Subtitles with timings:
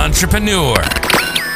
[0.00, 0.76] entrepreneur.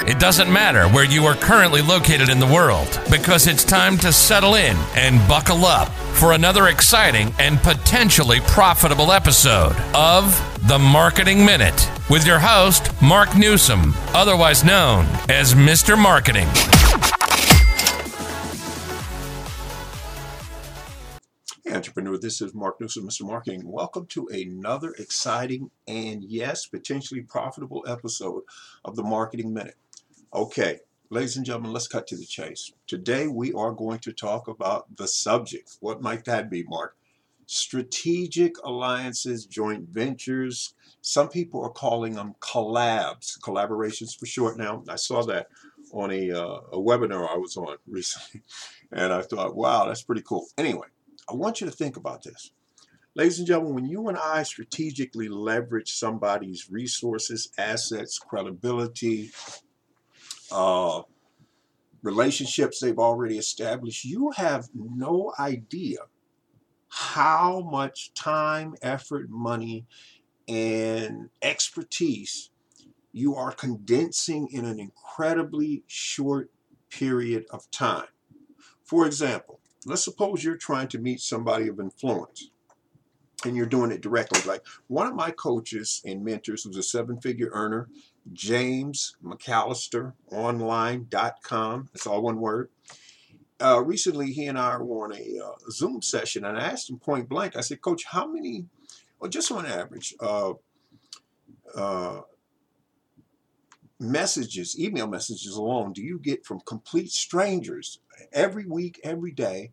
[0.06, 4.13] It doesn't matter where you are currently located in the world because it's time to
[4.13, 10.36] settle in and buckle up for another exciting and potentially profitable episode of
[10.68, 15.99] The Marketing Minute with your host, Mark Newsom, otherwise known as Mr.
[15.99, 16.49] Marketing.
[21.75, 22.16] Entrepreneur.
[22.16, 23.27] This is Mark Newsom, Mr.
[23.27, 23.62] Marketing.
[23.64, 28.45] Welcome to another exciting and yes, potentially profitable episode
[28.84, 29.74] of the Marketing Minute.
[30.32, 30.79] Okay,
[31.10, 32.73] ladies and gentlemen, let's cut to the chase.
[32.87, 35.79] Today we are going to talk about the subject.
[35.80, 36.96] What might that be, Mark?
[37.46, 40.74] Strategic alliances, joint ventures.
[41.01, 44.84] Some people are calling them collabs, collaborations for short now.
[44.88, 45.48] I saw that
[45.93, 48.43] on a, uh, a webinar I was on recently,
[48.93, 50.46] and I thought, wow, that's pretty cool.
[50.56, 50.87] Anyway,
[51.28, 52.50] I want you to think about this.
[53.14, 59.30] Ladies and gentlemen, when you and I strategically leverage somebody's resources, assets, credibility,
[60.51, 61.02] uh,
[62.02, 65.98] relationships they've already established, you have no idea
[66.88, 69.86] how much time, effort, money,
[70.48, 72.50] and expertise
[73.12, 76.50] you are condensing in an incredibly short
[76.90, 78.08] period of time.
[78.84, 82.50] For example, let's suppose you're trying to meet somebody of influence
[83.44, 84.40] and you're doing it directly.
[84.46, 87.88] Like one of my coaches and mentors was a seven figure earner,
[88.32, 91.90] James McAllister, online.com.
[91.94, 92.70] It's all one word.
[93.60, 96.98] Uh, recently, he and I were on a uh, Zoom session, and I asked him
[96.98, 98.66] point blank, I said, Coach, how many,
[99.20, 100.55] well, just on average, uh,
[101.74, 102.20] uh
[104.10, 108.00] messages, email messages alone, do you get from complete strangers
[108.33, 109.70] every week, every day,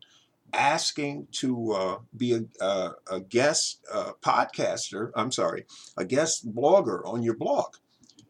[0.52, 5.66] asking to uh, be a, a, a guest uh, podcaster, I'm sorry,
[5.96, 7.76] a guest blogger on your blog?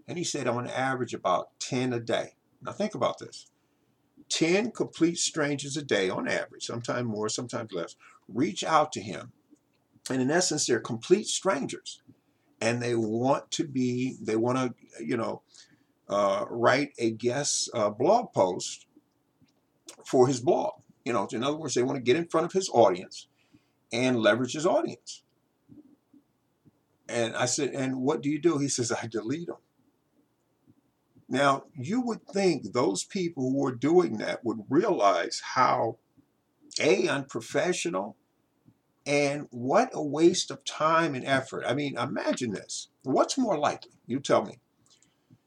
[0.06, 2.34] And he said, on average, about 10 a day.
[2.62, 3.46] Now, think about this
[4.28, 7.96] 10 complete strangers a day on average, sometimes more, sometimes less,
[8.28, 9.32] reach out to him.
[10.10, 12.02] And in essence, they're complete strangers.
[12.60, 15.42] And they want to be, they want to, you know,
[16.12, 18.86] uh, write a guest uh, blog post
[20.04, 20.74] for his blog.
[21.04, 23.28] You know, in other words, they want to get in front of his audience
[23.92, 25.22] and leverage his audience.
[27.08, 28.58] And I said, and what do you do?
[28.58, 29.56] He says, I delete them.
[31.28, 35.96] Now, you would think those people who are doing that would realize how,
[36.78, 38.16] A, unprofessional,
[39.04, 41.64] and what a waste of time and effort.
[41.66, 42.88] I mean, imagine this.
[43.02, 43.92] What's more likely?
[44.06, 44.60] You tell me.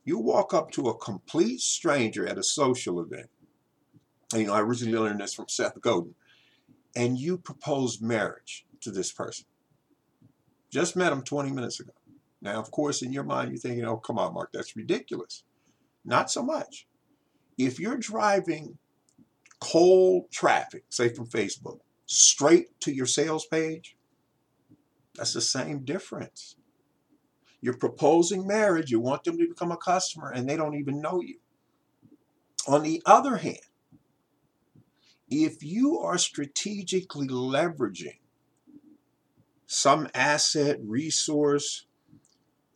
[0.06, 3.30] You walk up to a complete stranger at a social event
[4.34, 6.16] you know, I originally learned this from Seth Godin,
[6.96, 9.46] and you propose marriage to this person.
[10.72, 11.94] Just met him 20 minutes ago.
[12.42, 15.44] Now, of course, in your mind, you're thinking, oh, come on, Mark, that's ridiculous.
[16.04, 16.88] Not so much.
[17.58, 18.78] If you're driving
[19.60, 23.96] cold traffic, say from Facebook, straight to your sales page,
[25.16, 26.58] that's the same difference.
[27.66, 31.20] You're proposing marriage, you want them to become a customer, and they don't even know
[31.20, 31.40] you.
[32.68, 33.58] On the other hand,
[35.32, 38.20] if you are strategically leveraging
[39.66, 41.88] some asset, resource,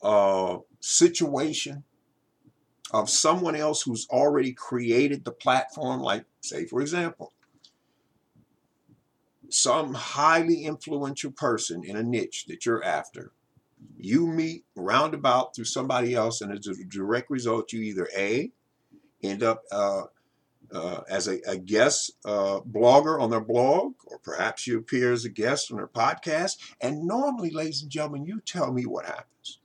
[0.02, 1.84] uh, situation
[2.90, 7.32] of someone else who's already created the platform, like, say, for example,
[9.50, 13.34] some highly influential person in a niche that you're after,
[13.98, 18.52] you meet roundabout through somebody else, and as a direct result, you either A,
[19.22, 20.04] end up uh,
[20.72, 25.26] uh, as a, a guest uh, blogger on their blog, or perhaps you appear as
[25.26, 26.58] a guest on their podcast.
[26.80, 29.60] And normally, ladies and gentlemen, you tell me what happens.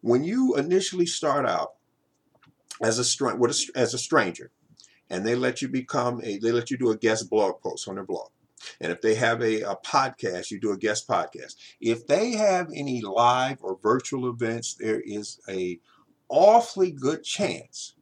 [0.00, 1.74] When you initially start out
[2.82, 3.24] as a,
[3.78, 4.50] as a stranger,
[5.10, 7.94] and they let you become a, they let you do a guest blog post on
[7.94, 8.30] their blog.
[8.80, 11.56] And if they have a, a podcast, you do a guest podcast.
[11.80, 15.78] If they have any live or virtual events, there is a
[16.28, 17.94] awfully good chance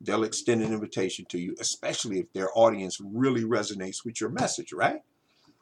[0.00, 4.72] they'll extend an invitation to you, especially if their audience really resonates with your message,
[4.72, 5.02] right?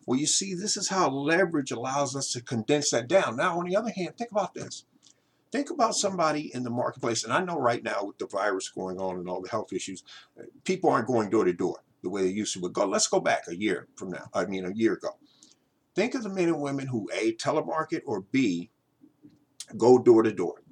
[0.06, 3.36] Well, you see, this is how leverage allows us to condense that down.
[3.36, 4.84] Now, on the other hand, think about this.
[5.52, 8.98] Think about somebody in the marketplace, and I know right now with the virus going
[8.98, 10.02] on and all the health issues,
[10.64, 12.60] people aren't going door to door the way they used to.
[12.60, 14.28] But go, let's go back a year from now.
[14.34, 15.16] I mean, a year ago.
[15.94, 18.70] Think of the men and women who a telemarket or b
[19.76, 20.62] go door to door.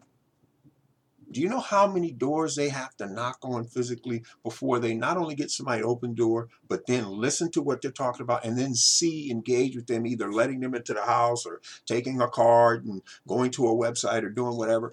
[1.33, 5.17] Do you know how many doors they have to knock on physically before they not
[5.17, 8.75] only get somebody open door, but then listen to what they're talking about and then
[8.75, 13.03] see, engage with them, either letting them into the house or taking a card and
[13.29, 14.91] going to a website or doing whatever?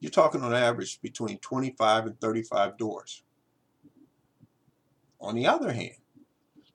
[0.00, 3.22] You're talking on average between 25 and 35 doors.
[5.24, 5.96] On the other hand,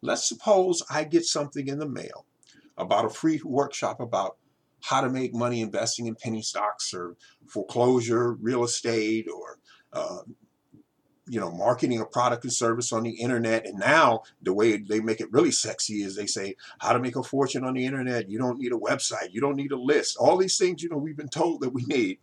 [0.01, 2.25] let's suppose I get something in the mail
[2.77, 4.37] about a free workshop about
[4.81, 7.15] how to make money investing in penny stocks or
[7.45, 9.59] foreclosure, real estate, or
[9.93, 10.19] uh,
[11.27, 13.67] you know, marketing a product and service on the internet.
[13.67, 17.15] And now the way they make it really sexy is they say how to make
[17.15, 18.29] a fortune on the internet.
[18.29, 19.31] You don't need a website.
[19.31, 20.17] You don't need a list.
[20.17, 22.17] All these things, you know, we've been told that we need.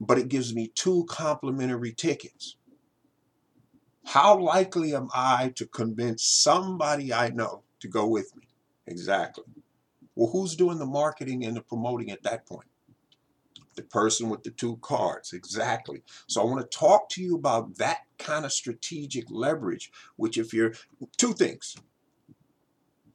[0.00, 2.56] But it gives me two complimentary tickets.
[4.04, 8.46] How likely am I to convince somebody I know to go with me?
[8.86, 9.44] Exactly.
[10.14, 12.68] Well, who's doing the marketing and the promoting at that point?
[13.74, 16.02] The person with the two cards, exactly.
[16.28, 20.54] So I want to talk to you about that kind of strategic leverage, which if
[20.54, 20.74] you're,
[21.16, 21.74] two things.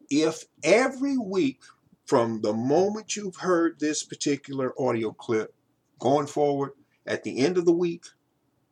[0.10, 1.62] If every week
[2.06, 5.54] from the moment you've heard this particular audio clip
[6.00, 6.72] going forward,
[7.06, 8.04] at the end of the week,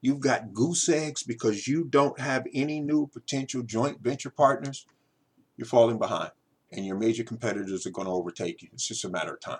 [0.02, 4.86] you've got goose eggs because you don't have any new potential joint venture partners,
[5.58, 6.32] you're falling behind
[6.72, 8.70] and your major competitors are going to overtake you.
[8.74, 9.60] It's just a matter of time.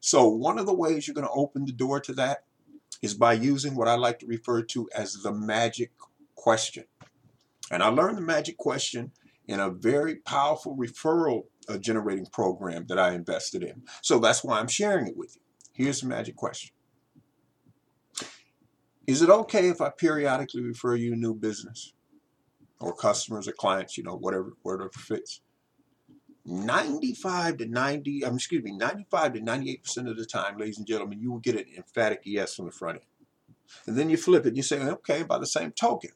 [0.00, 2.44] So one of the ways you're going to open the door to that
[3.02, 5.92] is by using what I like to refer to as the magic
[6.34, 6.84] question.
[7.70, 9.12] And I learned the magic question
[9.46, 13.82] in a very powerful referral uh, generating program that I invested in.
[14.02, 15.42] So that's why I'm sharing it with you.
[15.72, 16.70] Here's the magic question.
[19.08, 21.94] Is it okay if I periodically refer you new business
[22.78, 25.40] or customers or clients, you know, whatever, whatever fits?
[26.44, 31.20] 95 to 90, um, excuse me, 95 to 98% of the time, ladies and gentlemen,
[31.20, 33.06] you will get an emphatic yes from the front end.
[33.86, 36.10] And then you flip it and you say, okay, by the same token,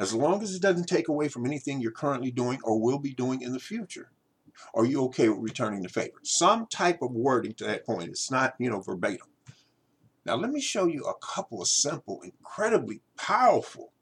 [0.00, 3.14] as long as it doesn't take away from anything you're currently doing or will be
[3.14, 4.10] doing in the future,
[4.74, 6.18] are you okay with returning the favor?
[6.24, 8.08] Some type of wording to that point.
[8.08, 9.28] It's not, you know, verbatim.
[10.26, 13.92] Now, let me show you a couple of simple, incredibly powerful,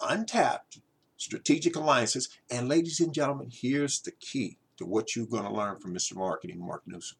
[0.00, 0.80] untapped
[1.16, 2.28] strategic alliances.
[2.50, 6.16] And ladies and gentlemen, here's the key to what you're going to learn from Mr.
[6.16, 7.18] Marketing, Mark Newsom.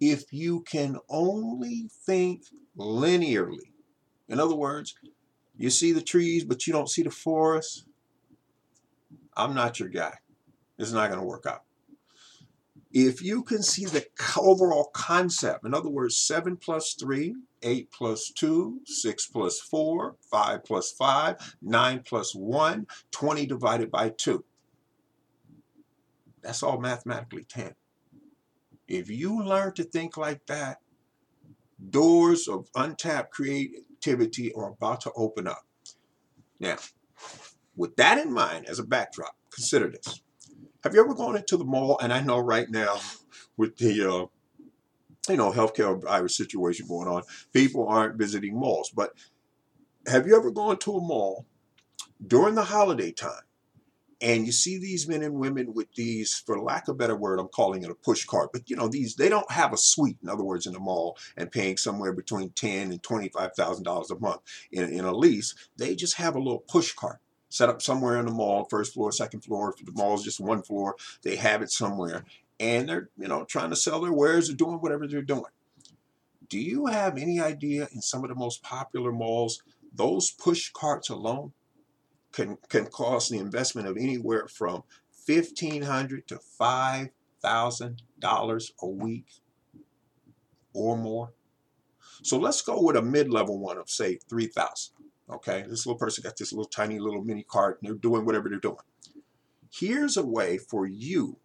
[0.00, 2.46] If you can only think
[2.76, 3.70] linearly,
[4.28, 4.96] in other words,
[5.56, 7.86] you see the trees, but you don't see the forest,
[9.36, 10.14] I'm not your guy.
[10.78, 11.62] It's not going to work out.
[12.94, 14.06] If you can see the
[14.38, 20.64] overall concept, in other words, 7 plus 3 8 plus 2, 6 plus 4, 5
[20.64, 24.44] plus 5, 9 plus 1, 20 divided by 2.
[26.42, 27.74] That's all mathematically 10.
[28.86, 30.78] If you learn to think like that,
[31.90, 35.66] doors of untapped creativity are about to open up.
[36.60, 36.76] Now,
[37.74, 40.20] with that in mind as a backdrop, consider this.
[40.84, 41.98] Have you ever gone into the mall?
[42.02, 43.00] And I know right now
[43.56, 44.26] with the uh,
[45.32, 47.22] you know, healthcare virus situation going on,
[47.54, 48.90] people aren't visiting malls.
[48.94, 49.14] But
[50.06, 51.46] have you ever gone to a mall
[52.26, 53.40] during the holiday time
[54.20, 57.40] and you see these men and women with these, for lack of a better word,
[57.40, 60.18] I'm calling it a push cart, but you know, these they don't have a suite,
[60.22, 64.10] in other words, in the mall and paying somewhere between ten and twenty-five thousand dollars
[64.10, 65.54] a month in, in a lease.
[65.78, 67.20] They just have a little push cart
[67.54, 69.74] set up somewhere in the mall, first floor, second floor.
[69.78, 72.24] If the mall is just one floor, they have it somewhere
[72.60, 75.44] and they're you know trying to sell their wares or doing whatever they're doing.
[76.48, 81.08] Do you have any idea in some of the most popular malls, those push carts
[81.08, 81.52] alone
[82.32, 84.82] can can cost the investment of anywhere from
[85.26, 87.08] 1,500 to five
[87.40, 89.26] thousand dollars a week
[90.72, 91.32] or more.
[92.22, 94.94] So let's go with a mid-level one of say three thousand.
[95.30, 98.48] Okay, this little person got this little tiny little mini cart and they're doing whatever
[98.48, 98.76] they're doing.
[99.72, 101.38] Here's a way for you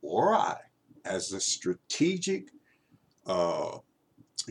[0.00, 0.56] or I,
[1.04, 2.48] as a strategic
[3.26, 3.78] uh,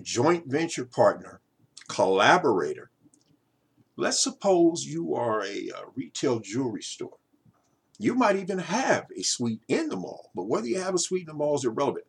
[0.02, 1.42] joint venture partner,
[1.88, 2.92] collaborator,
[3.96, 7.18] let's suppose you are a, a retail jewelry store.
[8.00, 11.22] You might even have a suite in the mall, but whether you have a suite
[11.22, 12.06] in the mall is irrelevant.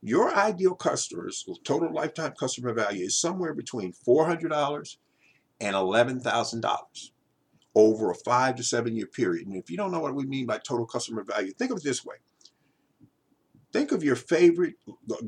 [0.00, 4.96] Your ideal customers, total lifetime customer value, is somewhere between $400
[5.62, 7.10] and $11,000
[7.74, 9.46] over a five to seven year period.
[9.46, 11.84] And if you don't know what we mean by total customer value, think of it
[11.84, 12.16] this way
[13.72, 14.74] Think of your favorite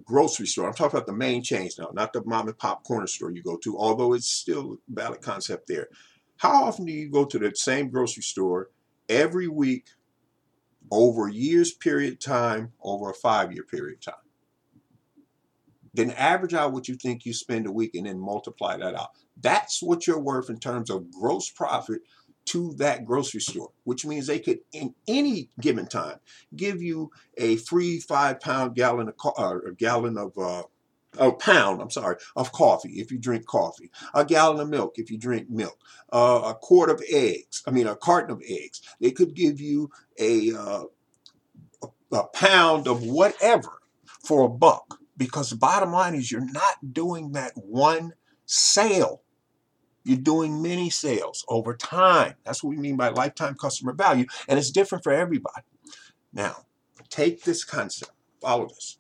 [0.04, 0.66] grocery store.
[0.66, 3.42] I'm talking about the main chains now, not the mom and pop corner store you
[3.42, 5.88] go to, although it's still a valid concept there.
[6.36, 8.68] How often do you go to the same grocery store
[9.08, 9.86] every week
[10.90, 14.23] over a year's period of time, over a five year period of time?
[15.94, 19.10] Then average out what you think you spend a week and then multiply that out.
[19.40, 22.02] That's what you're worth in terms of gross profit
[22.46, 26.18] to that grocery store, which means they could, in any given time,
[26.54, 30.62] give you a free five pound gallon of a gallon of uh,
[31.18, 35.10] a pound, I'm sorry, of coffee if you drink coffee, a gallon of milk if
[35.10, 35.78] you drink milk,
[36.12, 38.82] uh, a quart of eggs, I mean, a carton of eggs.
[39.00, 40.84] They could give you a, uh,
[41.82, 43.80] a, a pound of whatever
[44.24, 48.14] for a buck because the bottom line is you're not doing that one
[48.46, 49.22] sale.
[50.04, 52.34] You're doing many sales over time.
[52.44, 55.62] That's what we mean by lifetime customer value, and it's different for everybody.
[56.32, 56.66] Now,
[57.08, 58.98] take this concept, follow this.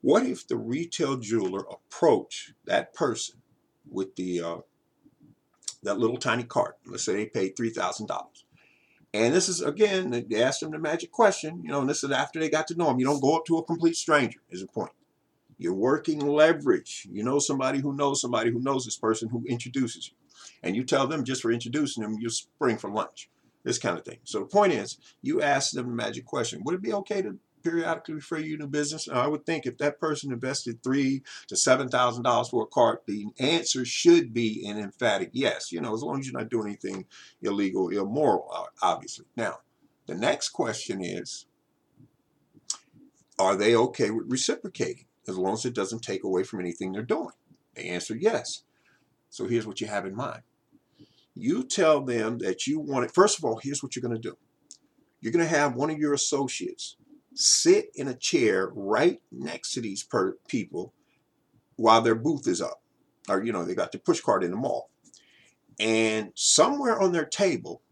[0.00, 3.36] What if the retail jeweler approached that person
[3.90, 4.56] with the uh,
[5.82, 6.76] that little tiny cart?
[6.86, 8.44] Let's say they paid three thousand dollars.
[9.18, 12.10] And this is again, they asked them the magic question, you know, and this is
[12.12, 13.00] after they got to know him.
[13.00, 14.92] You don't go up to a complete stranger, is the point.
[15.58, 17.08] You're working leverage.
[17.10, 20.14] You know somebody who knows somebody who knows this person who introduces you.
[20.62, 23.28] And you tell them just for introducing them, you spring for lunch.
[23.64, 24.18] This kind of thing.
[24.22, 26.62] So the point is, you ask them the magic question.
[26.64, 27.36] Would it be okay to
[27.68, 29.08] periodically refer you to business?
[29.08, 33.02] I would think if that person invested three to seven thousand dollars for a cart,
[33.06, 35.70] the answer should be an emphatic yes.
[35.70, 37.06] You know, as long as you're not doing anything
[37.42, 39.26] illegal, immoral, obviously.
[39.36, 39.58] Now,
[40.06, 41.46] the next question is,
[43.38, 47.02] are they okay with reciprocating as long as it doesn't take away from anything they're
[47.02, 47.34] doing?
[47.74, 48.62] They answer yes.
[49.30, 50.42] So here's what you have in mind.
[51.34, 53.14] You tell them that you want it.
[53.14, 54.36] First of all, here's what you're going to do.
[55.20, 56.96] You're going to have one of your associates
[57.38, 60.92] sit in a chair right next to these per- people
[61.76, 62.82] while their booth is up.
[63.28, 64.90] Or, you know, they got the push cart in the mall.
[65.78, 67.82] And somewhere on their table,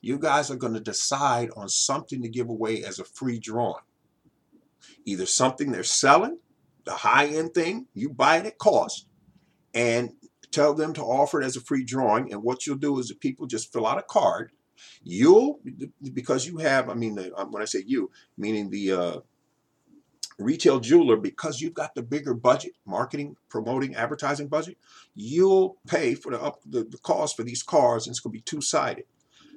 [0.00, 3.84] you guys are going to decide on something to give away as a free drawing.
[5.04, 6.38] Either something they're selling,
[6.84, 9.06] the high end thing, you buy it at cost,
[9.72, 10.10] and
[10.50, 12.32] tell them to offer it as a free drawing.
[12.32, 14.50] And what you'll do is the people just fill out a card
[15.02, 15.60] You'll,
[16.12, 19.16] because you have, I mean, uh, when I say you, meaning the uh,
[20.38, 24.76] retail jeweler, because you've got the bigger budget, marketing, promoting, advertising budget,
[25.14, 28.38] you'll pay for the, up, the, the cost for these cars, and it's going to
[28.38, 29.04] be two sided.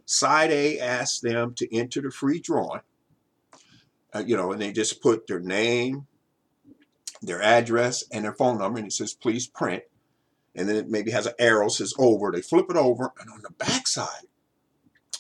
[0.06, 2.82] Side A asks them to enter the free drawing,
[4.13, 6.08] uh, you know, and they just put their name,
[7.22, 9.84] their address, and their phone number, and it says, please print.
[10.56, 12.32] And then it maybe has an arrow says over.
[12.32, 14.27] They flip it over, and on the back side,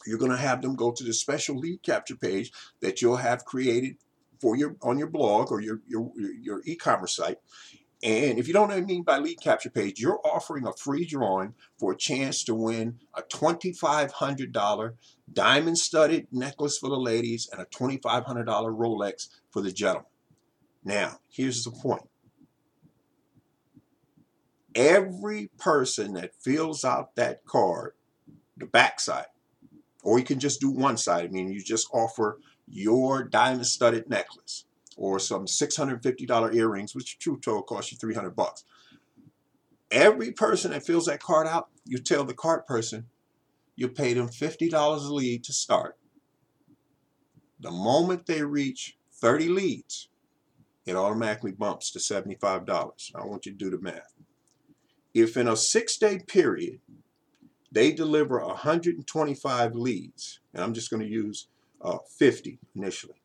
[0.05, 3.45] you're going to have them go to the special lead capture page that you'll have
[3.45, 3.97] created
[4.39, 7.37] for your on your blog or your your, your e-commerce site.
[8.03, 10.73] And if you don't know what I mean by lead capture page, you're offering a
[10.73, 14.93] free drawing for a chance to win a $2,500
[15.31, 20.09] diamond studded necklace for the ladies and a $2,500 Rolex for the gentlemen.
[20.83, 22.09] Now, here's the point.
[24.75, 27.93] Every person that fills out that card,
[28.57, 29.27] the backside,
[30.03, 31.25] or you can just do one side.
[31.25, 37.39] I mean, you just offer your diamond studded necklace or some $650 earrings, which true
[37.39, 38.63] total cost you 300 bucks.
[39.89, 43.07] Every person that fills that card out, you tell the card person
[43.75, 45.97] you pay them $50 a lead to start.
[47.59, 50.09] The moment they reach 30 leads,
[50.85, 53.11] it automatically bumps to $75.
[53.15, 54.13] I want you to do the math.
[55.13, 56.79] If in a six day period
[57.73, 61.47] they deliver 125 leads, and I'm just going to use
[61.81, 63.15] uh, 50 initially.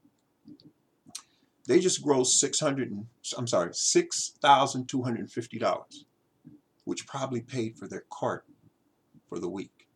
[1.66, 6.04] They just gross 600, and, I'm sorry, $6,250,
[6.84, 8.46] which probably paid for their cart
[9.28, 9.86] for the week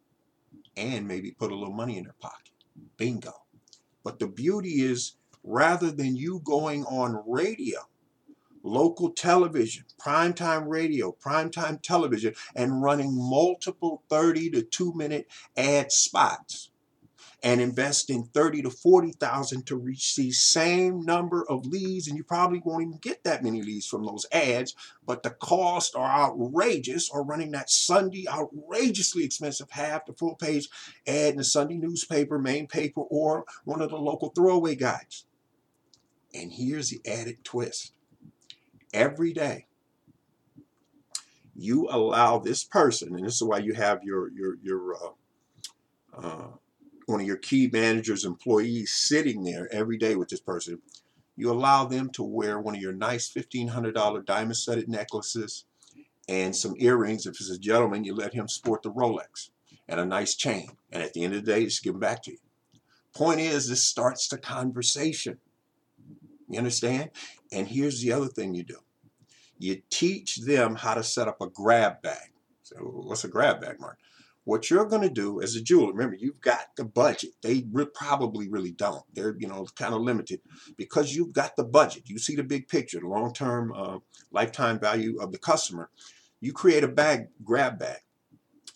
[0.77, 2.53] and maybe put a little money in their pocket.
[2.99, 3.33] Bingo.
[4.05, 7.81] But the beauty is, rather than you going on radio
[8.63, 15.27] local television, primetime radio, primetime television, and running multiple 30 to 2 minute
[15.57, 16.71] ad spots
[17.43, 22.63] and investing 30 to 40,000 to reach the same number of leads and you probably
[22.65, 27.25] won't even get that many leads from those ads but the costs are outrageous or
[27.25, 30.69] running that Sunday outrageously expensive half to full page
[31.07, 35.27] ad in the Sunday newspaper main paper or one of the local throwaway guides.
[36.35, 37.93] And here's the added twist
[38.93, 39.67] every day
[41.55, 46.49] you allow this person, and this is why you have your your your uh, uh,
[47.07, 50.81] one of your key managers employees sitting there every day with this person.
[51.37, 55.65] You allow them to wear one of your nice fifteen hundred dollar diamond studded necklaces
[56.29, 57.27] and some earrings.
[57.27, 59.51] If it's a gentleman, you let him sport the Rolex
[59.89, 60.71] and a nice chain.
[60.91, 62.39] And at the end of the day, just give them back to you.
[63.15, 65.39] Point is, this starts the conversation.
[66.53, 67.11] You understand?
[67.51, 68.79] And here's the other thing you do
[69.59, 72.33] you teach them how to set up a grab bag.
[72.63, 73.99] So, what's a grab bag, Mark?
[74.45, 77.31] what you're going to do as a jeweler, remember, you've got the budget.
[77.43, 79.05] They re- probably really don't.
[79.15, 80.41] They're, you know, kind of limited
[80.77, 82.09] because you've got the budget.
[82.09, 83.99] You see the big picture, the long term uh,
[84.33, 85.91] lifetime value of the customer.
[86.41, 88.01] You create a bag, grab bag.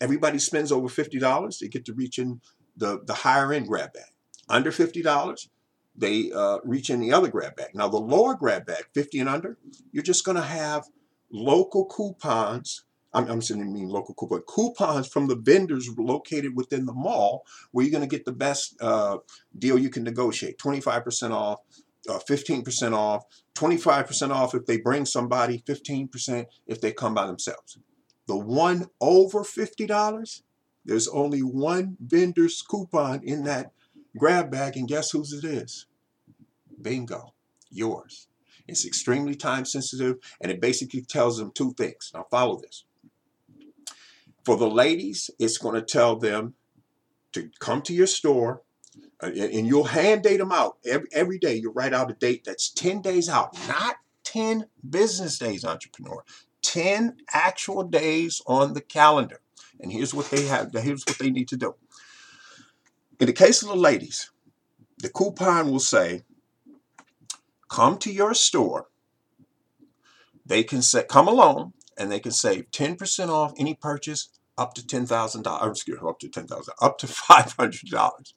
[0.00, 2.40] Everybody spends over $50, they get to reach in
[2.76, 4.04] the, the higher end grab bag.
[4.48, 5.48] Under $50,
[5.96, 7.74] they uh, reach in the other grab bag.
[7.74, 9.58] Now, the lower grab bag, 50 and under,
[9.92, 10.84] you're just going to have
[11.30, 12.82] local coupons
[13.14, 17.84] I'm, I'm saying mean local coupon coupons from the vendors located within the mall where
[17.84, 19.18] you're going to get the best uh,
[19.58, 20.58] deal you can negotiate.
[20.58, 21.60] 25% off
[22.08, 23.24] uh, 15% off.
[23.54, 27.78] 25% off if they bring somebody 15% if they come by themselves.
[28.26, 30.42] The one over $50
[30.84, 33.72] there's only one vendor's coupon in that
[34.16, 35.86] grab bag and guess whose it is
[36.80, 37.34] bingo
[37.70, 38.28] yours
[38.68, 42.84] it's extremely time sensitive and it basically tells them two things now follow this
[44.46, 46.54] for the ladies, it's going to tell them
[47.32, 48.62] to come to your store
[49.20, 51.56] uh, and you'll hand date them out every, every day.
[51.56, 56.22] You write out a date that's 10 days out, not 10 business days, entrepreneur,
[56.62, 59.40] 10 actual days on the calendar.
[59.80, 61.74] And here's what they have, here's what they need to do.
[63.18, 64.30] In the case of the ladies,
[64.98, 66.22] the coupon will say,
[67.70, 68.88] come to your store.
[70.44, 74.82] They can say, come alone, and they can save 10% off any purchase up to
[74.82, 78.32] $10,000, excuse me, up to 10000 up to $500.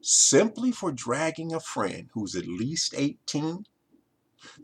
[0.00, 3.64] Simply for dragging a friend who's at least 18,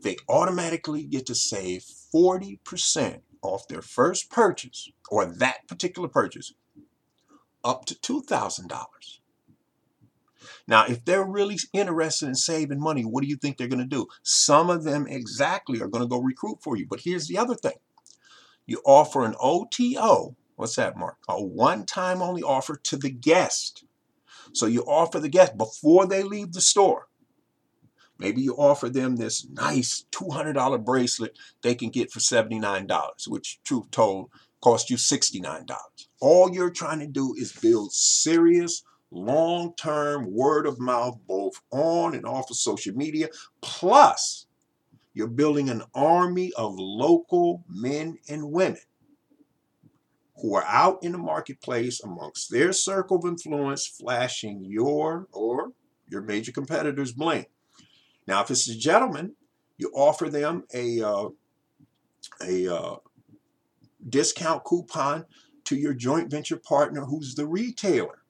[0.01, 6.53] they automatically get to save 40% off their first purchase or that particular purchase
[7.63, 8.69] up to $2,000.
[10.67, 13.85] Now, if they're really interested in saving money, what do you think they're going to
[13.85, 14.07] do?
[14.23, 16.85] Some of them exactly are going to go recruit for you.
[16.89, 17.75] But here's the other thing
[18.65, 20.35] you offer an OTO.
[20.55, 21.17] What's that, Mark?
[21.27, 23.83] A one time only offer to the guest.
[24.53, 27.07] So you offer the guest before they leave the store.
[28.17, 33.89] Maybe you offer them this nice $200 bracelet they can get for $79, which, truth
[33.89, 34.29] told,
[34.61, 35.67] cost you $69.
[36.19, 42.15] All you're trying to do is build serious, long term word of mouth, both on
[42.15, 43.27] and off of social media.
[43.61, 44.45] Plus,
[45.13, 48.79] you're building an army of local men and women
[50.37, 55.71] who are out in the marketplace amongst their circle of influence, flashing your or
[56.07, 57.45] your major competitors' bling.
[58.27, 59.35] Now, if it's a gentleman,
[59.77, 61.29] you offer them a uh,
[62.41, 62.95] a uh,
[64.09, 65.25] discount coupon
[65.65, 68.21] to your joint venture partner who's the retailer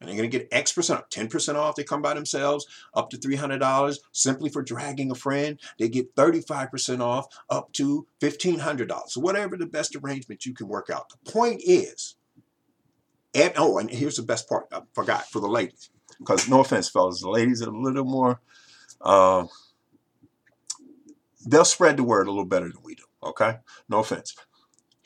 [0.00, 1.74] and they're going to get X percent off, 10% off.
[1.74, 5.58] They come by themselves, up to $300 simply for dragging a friend.
[5.78, 9.08] They get 35% off, up to $1,500.
[9.08, 11.10] So, whatever the best arrangement you can work out.
[11.10, 12.16] The point is,
[13.34, 15.90] and, oh, and here's the best part I forgot for the ladies.
[16.18, 18.40] Because, no offense, fellas, the ladies are a little more,
[19.00, 19.46] uh,
[21.46, 23.04] they'll spread the word a little better than we do.
[23.22, 23.58] Okay?
[23.88, 24.34] No offense.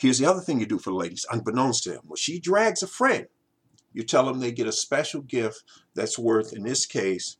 [0.02, 2.00] Here's the other thing you do for the ladies, unbeknownst to them.
[2.08, 3.28] When she drags a friend,
[3.92, 5.62] you tell them they get a special gift
[5.94, 7.36] that's worth, in this case,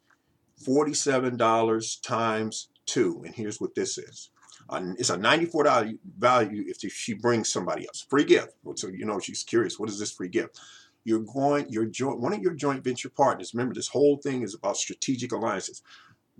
[0.64, 3.20] $47 times two.
[3.27, 4.31] And here's what this is.
[4.70, 8.07] it's a $94 value if she brings somebody else.
[8.09, 8.55] Free gift.
[8.77, 9.81] So you know she's curious.
[9.81, 10.61] What is this free gift?
[11.03, 13.55] You're going, your joint, one of your joint venture partners.
[13.55, 15.83] Remember, this whole thing is about strategic alliances.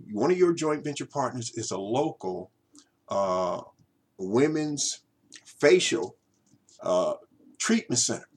[0.09, 2.49] One of your joint venture partners is a local
[3.09, 3.59] uh,
[4.17, 5.02] women's
[5.63, 6.17] facial
[6.81, 7.13] uh,
[7.57, 8.27] treatment center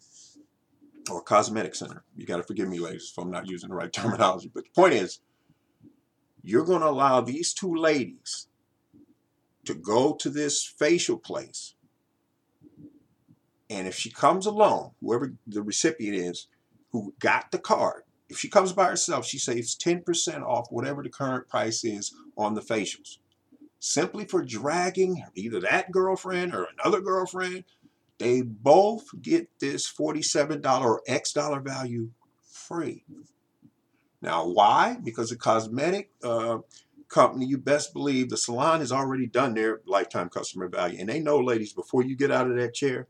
[1.10, 2.04] or cosmetic center.
[2.16, 4.50] You got to forgive me, ladies, if I'm not using the right terminology.
[4.52, 5.20] But the point is,
[6.42, 8.46] you're going to allow these two ladies
[9.64, 11.74] to go to this facial place.
[13.68, 16.46] And if she comes alone, whoever the recipient is
[16.92, 21.08] who got the card, if she comes by herself, she saves 10% off whatever the
[21.08, 23.18] current price is on the facials.
[23.88, 27.64] Simply for dragging either that girlfriend or another girlfriend
[28.18, 32.11] they both get this $47 or X dollar value
[32.51, 33.05] free.
[34.22, 34.96] Now, why?
[35.03, 36.59] Because the cosmetic uh,
[37.09, 40.99] company, you best believe the salon has already done their lifetime customer value.
[40.99, 43.07] And they know, ladies, before you get out of that chair,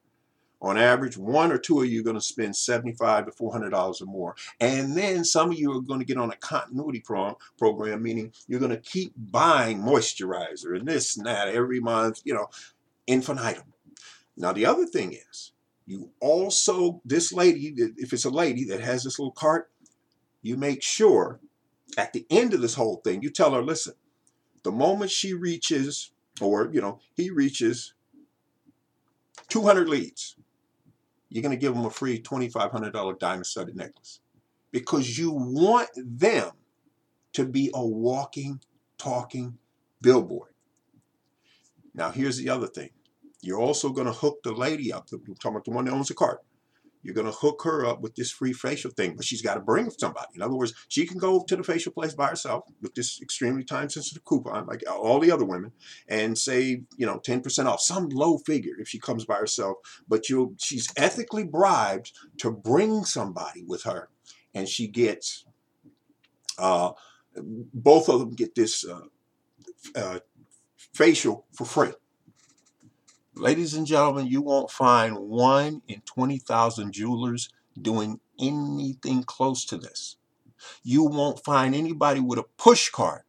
[0.61, 4.05] on average, one or two of you are going to spend 75 to $400 or
[4.07, 4.35] more.
[4.61, 8.33] And then some of you are going to get on a continuity pro- program, meaning
[8.49, 12.47] you're going to keep buying moisturizer and this and that every month, you know,
[13.07, 13.73] infinitum.
[14.37, 15.53] Now, the other thing is,
[15.87, 19.71] you also, this lady, if it's a lady that has this little cart,
[20.43, 21.41] you make sure
[21.97, 23.95] at the end of this whole thing, you tell her, listen,
[24.65, 27.95] the moment she reaches, or, you know, he reaches
[29.49, 30.37] 200 leads,
[31.29, 34.21] you're going to give them a free $2,500 diamond studded necklace
[34.71, 36.51] because you want them
[37.33, 38.61] to be a walking,
[38.99, 39.59] talking
[40.01, 40.51] billboard.
[41.95, 42.91] Now, here's the other thing.
[43.43, 46.09] You're also going to hook the lady up, the, talking about the one that owns
[46.09, 46.43] the cart.
[47.07, 49.61] You're going to hook her up with this free facial thing, but she's got to
[49.61, 50.27] bring somebody.
[50.35, 53.63] In other words, she can go to the facial place by herself with this extremely
[53.63, 55.71] time sensitive coupon, like all the other women,
[56.09, 59.77] and save, you know, 10% off, some low figure if she comes by herself.
[60.09, 64.09] But you she's ethically bribed to bring somebody with her.
[64.53, 65.45] And she gets,
[66.59, 66.91] uh,
[67.37, 69.03] both of them get this uh,
[69.95, 70.19] uh,
[70.93, 71.93] facial for free.
[73.39, 80.17] Ladies and gentlemen, you won't find one in 20,000 jewelers doing anything close to this.
[80.83, 83.27] You won't find anybody with a push cart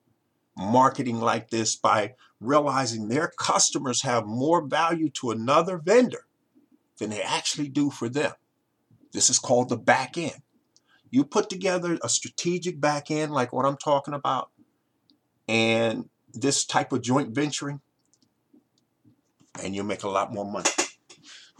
[0.56, 6.26] marketing like this by realizing their customers have more value to another vendor
[7.00, 8.32] than they actually do for them.
[9.12, 10.42] This is called the back end.
[11.10, 14.52] You put together a strategic back end like what I'm talking about,
[15.50, 17.82] and this type of joint venturing,
[19.64, 20.70] and you'll make a lot more money.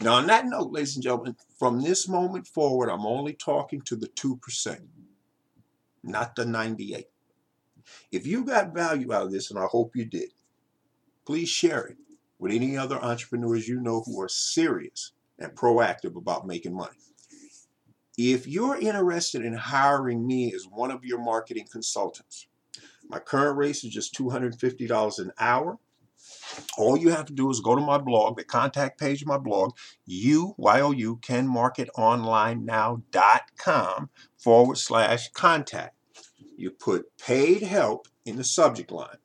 [0.00, 3.96] Now, on that note, ladies and gentlemen, from this moment forward, I'm only talking to
[3.96, 4.80] the 2%,
[6.04, 7.06] not the 98.
[8.12, 10.32] If you got value out of this, and I hope you did,
[11.26, 11.96] please share it
[12.38, 16.96] with any other entrepreneurs you know who are serious and proactive about making money.
[18.16, 22.48] If you're interested in hiring me as one of your marketing consultants,
[23.08, 25.78] my current rate is just $250 an hour.
[26.76, 29.38] All you have to do is go to my blog, the contact page of my
[29.38, 29.72] blog,
[30.06, 35.94] you, Y-O-U, canmarketonlinenow.com forward slash contact.
[36.56, 39.18] You put paid help in the subject line.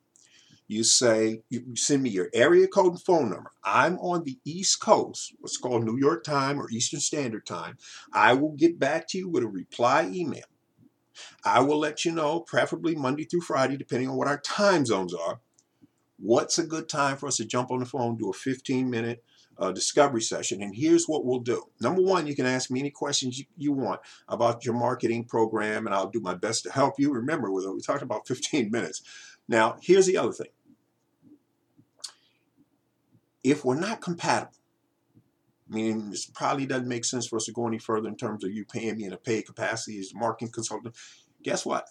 [0.66, 3.50] You say, you send me your area code and phone number.
[3.62, 7.76] I'm on the East Coast, what's called New York time or Eastern Standard Time.
[8.12, 10.44] I will get back to you with a reply email.
[11.44, 15.12] I will let you know, preferably Monday through Friday, depending on what our time zones
[15.12, 15.40] are,
[16.18, 19.24] what's a good time for us to jump on the phone, do a 15 minute
[19.58, 20.62] uh, discovery session.
[20.62, 21.64] And here's what we'll do.
[21.80, 25.86] Number one, you can ask me any questions you, you, want about your marketing program,
[25.86, 27.12] and I'll do my best to help you.
[27.12, 29.02] Remember, we talked about 15 minutes.
[29.48, 30.48] Now, here's the other thing.
[33.42, 34.54] If we're not compatible,
[35.68, 38.52] meaning this probably doesn't make sense for us to go any further in terms of
[38.52, 40.94] you paying me in a paid capacity as a marketing consultant,
[41.42, 41.86] guess what?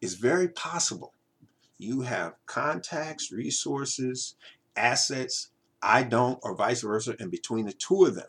[0.00, 1.14] It's very possible
[1.82, 4.36] you have contacts, resources,
[4.76, 5.50] assets.
[5.82, 7.16] I don't, or vice versa.
[7.18, 8.28] And between the two of them,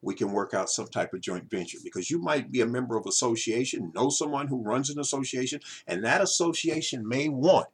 [0.00, 2.96] we can work out some type of joint venture because you might be a member
[2.96, 7.68] of association, know someone who runs an association, and that association may want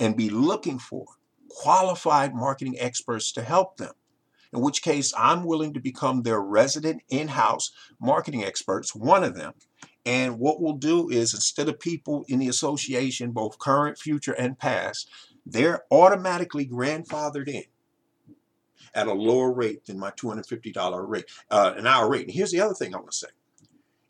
[0.00, 1.04] and be looking for
[1.48, 3.92] qualified marketing experts to help them.
[4.52, 9.34] In which case, I'm willing to become their resident in house marketing experts, one of
[9.34, 9.52] them,
[10.06, 14.56] and what we'll do is instead of people in the association, both current, future, and
[14.56, 15.10] past,
[15.44, 17.64] they're automatically grandfathered in
[18.94, 22.22] at a lower rate than my $250 rate, uh, an hour rate.
[22.22, 23.26] And here's the other thing I want to say.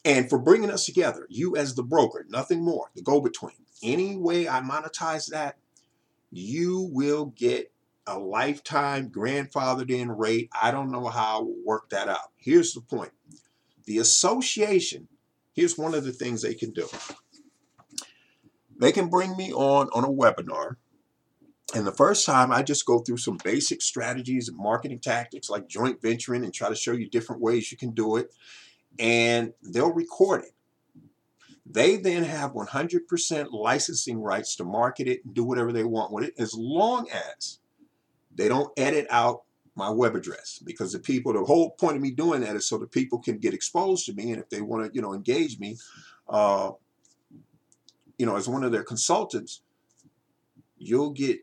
[0.04, 4.16] And for bringing us together, you as the broker, nothing more, the go between, any
[4.16, 5.56] way I monetize that,
[6.30, 7.72] you will get
[8.06, 10.50] a lifetime grandfathered in rate.
[10.60, 12.32] I don't know how I will work that out.
[12.36, 13.12] Here's the point
[13.86, 15.08] the association
[15.56, 16.86] Here's one of the things they can do.
[18.78, 20.76] They can bring me on on a webinar.
[21.74, 25.66] And the first time I just go through some basic strategies and marketing tactics like
[25.66, 28.34] joint venturing and try to show you different ways you can do it.
[28.98, 30.52] And they'll record it.
[31.68, 36.24] They then have 100% licensing rights to market it and do whatever they want with
[36.26, 37.58] it as long as
[38.32, 39.42] they don't edit out
[39.76, 42.78] my web address because the people the whole point of me doing that is so
[42.78, 45.58] the people can get exposed to me and if they want to you know engage
[45.60, 45.76] me
[46.28, 46.70] uh,
[48.18, 49.60] you know as one of their consultants
[50.78, 51.38] you'll get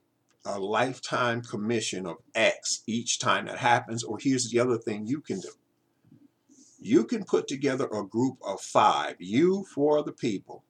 [0.45, 5.21] a lifetime commission of x each time that happens or here's the other thing you
[5.21, 5.49] can do.
[6.79, 10.63] You can put together a group of five you for the people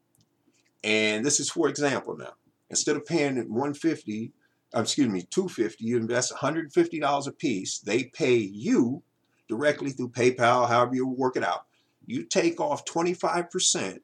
[0.84, 2.34] and this is for example now
[2.70, 4.43] instead of paying 150 uh,
[4.76, 7.80] Uh, excuse me, 250 you invest $150 a piece.
[7.80, 9.04] They pay you
[9.48, 11.66] directly through PayPal, however you work it out.
[12.06, 14.00] You take off 25%,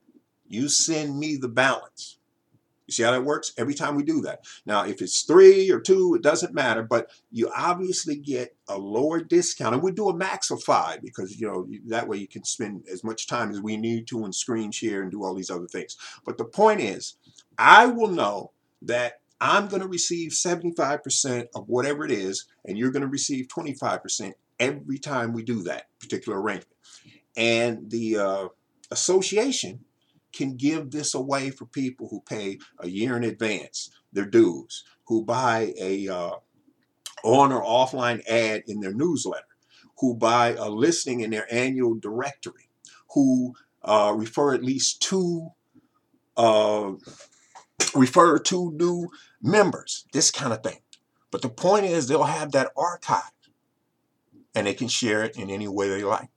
[0.48, 2.18] you send me the balance.
[2.88, 3.54] You see how that works?
[3.56, 4.46] Every time we do that.
[4.66, 9.22] Now, if it's three or two, it doesn't matter, but you obviously get a lower
[9.22, 9.76] discount.
[9.76, 12.86] And we do a max of five because, you know, that way you can spend
[12.92, 15.68] as much time as we need to and screen share and do all these other
[15.68, 15.98] things.
[16.26, 17.16] But the point is,
[17.60, 22.92] I will know that I'm going to receive 75% of whatever it is, and you're
[22.92, 26.76] going to receive 25% every time we do that particular arrangement.
[27.38, 28.48] And the uh,
[28.92, 29.86] association
[30.34, 35.24] can give this away for people who pay a year in advance their dues, who
[35.24, 36.32] buy a uh,
[37.24, 39.46] on or offline ad in their newsletter,
[40.00, 42.70] who buy a listing in their annual directory,
[43.14, 45.50] who uh, refer at least two
[46.38, 46.92] uh,
[47.96, 49.10] refer to new
[49.42, 50.80] members, this kind of thing.
[51.32, 53.32] But the point is, they'll have that archive
[54.56, 56.30] and they can share it in any way they like.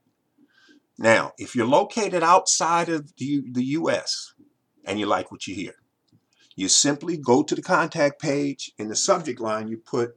[0.99, 4.35] Now, if you're located outside of the, the US
[4.85, 5.75] and you like what you hear,
[6.55, 8.73] you simply go to the contact page.
[8.79, 10.17] In the subject line, you put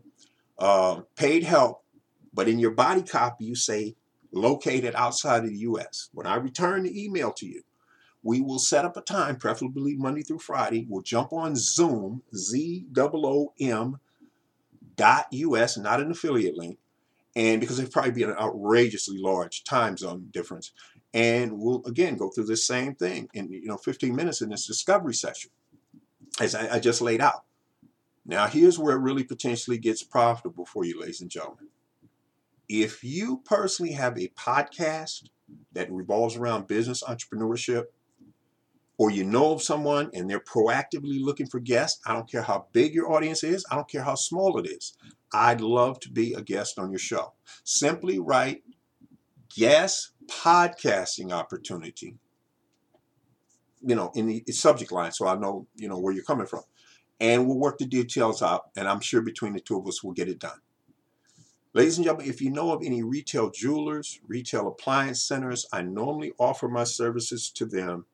[0.60, 1.84] uh, paid help,
[2.34, 3.96] but in your body copy, you say
[4.32, 6.10] located outside of the US.
[6.12, 7.64] When I return the email to you,
[8.26, 10.88] we will set up a time, preferably Monday through Friday.
[10.90, 14.00] We'll jump on Zoom, Z O O M
[14.96, 16.80] dot US, not an affiliate link.
[17.36, 20.72] And because it'd probably be an outrageously large time zone difference.
[21.14, 24.66] And we'll again go through the same thing in you know 15 minutes in this
[24.66, 25.52] discovery session,
[26.40, 27.44] as I, I just laid out.
[28.26, 31.68] Now here's where it really potentially gets profitable for you, ladies and gentlemen.
[32.68, 35.30] If you personally have a podcast
[35.74, 37.86] that revolves around business entrepreneurship,
[38.98, 42.68] or you know of someone and they're proactively looking for guests, I don't care how
[42.72, 44.98] big your audience is, I don't care how small it is.
[45.34, 47.34] I'd love to be a guest on your show.
[47.64, 48.64] Simply write
[49.56, 52.18] guest podcasting opportunity,
[53.82, 56.62] you know, in the subject line so I know, you know, where you're coming from.
[57.20, 60.14] And we'll work the details out, and I'm sure between the two of us we'll
[60.14, 60.60] get it done.
[61.74, 66.32] Ladies and gentlemen, if you know of any retail jewelers, retail appliance centers, I normally
[66.40, 68.06] offer my services to them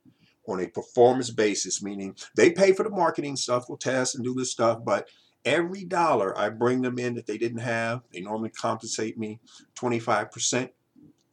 [0.47, 4.33] on a performance basis, meaning they pay for the marketing stuff, we'll test and do
[4.33, 5.07] this stuff, but
[5.45, 9.39] every dollar I bring them in that they didn't have, they normally compensate me
[9.75, 10.69] 25%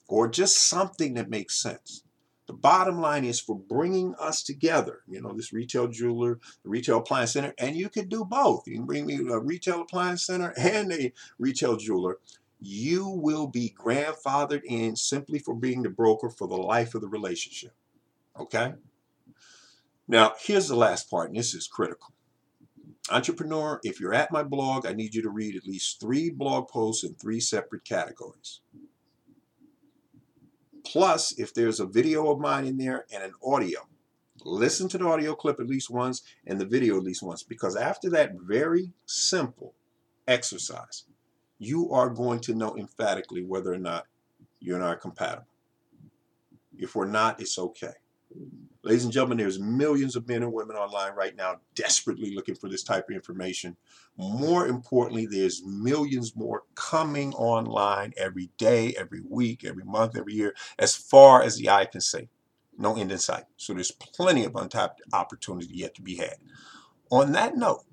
[0.09, 2.03] or just something that makes sense.
[2.47, 6.99] The bottom line is for bringing us together, you know, this retail jeweler, the retail
[6.99, 8.67] appliance center, and you can do both.
[8.67, 12.19] You can bring me a retail appliance center and a retail jeweler.
[12.59, 17.09] You will be grandfathered in simply for being the broker for the life of the
[17.09, 17.75] relationship.
[18.41, 18.73] Okay?
[20.09, 22.15] Now, here's the last part, and this is critical.
[23.11, 26.69] Entrepreneur, if you're at my blog, I need you to read at least three blog
[26.69, 28.61] posts in three separate categories.
[30.85, 33.81] Plus, if there's a video of mine in there and an audio,
[34.45, 37.77] listen to the audio clip at least once and the video at least once, because
[37.77, 39.75] after that very simple
[40.27, 41.05] exercise,
[41.59, 44.07] you are going to know emphatically whether or not
[44.61, 45.49] you and I are compatible.
[46.79, 47.95] If we're not, it's okay.
[48.85, 52.69] Ladies and gentlemen, there's millions of men and women online right now desperately looking for
[52.69, 53.77] this type of information.
[54.17, 60.55] More importantly, there's millions more coming online every day, every week, every month, every year,
[60.79, 62.29] as far as the eye can see.
[62.79, 63.45] No end in sight.
[63.57, 66.37] So there's plenty of untapped opportunity yet to be had.
[67.11, 67.85] On that note,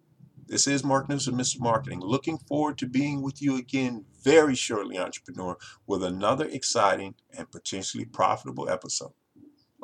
[0.48, 1.60] this is Mark Newsom Mr.
[1.60, 2.00] Marketing.
[2.00, 8.06] Looking forward to being with you again very shortly, entrepreneur, with another exciting and potentially
[8.06, 9.14] profitable episode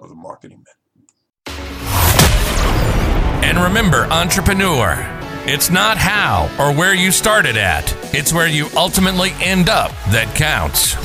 [0.01, 0.67] of the Marketing Minute.
[3.43, 4.95] And remember, entrepreneur,
[5.45, 10.33] it's not how or where you started at, it's where you ultimately end up that
[10.35, 10.95] counts.